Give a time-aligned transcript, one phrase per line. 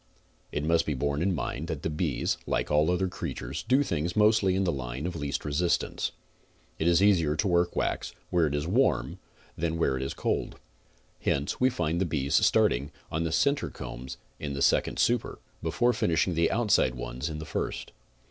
[0.51, 3.83] It must be borne in mind that the bees, like all other crea tures, do
[3.83, 6.11] things mostly in the line of least resistance.
[6.79, 9.19] It is easier to work wax where it is warm
[9.55, 10.59] than where it is cold.
[11.19, 15.93] Hence we find the bees starting on the center combs in the second super, before
[15.93, 17.91] finishing the outside ones in the first.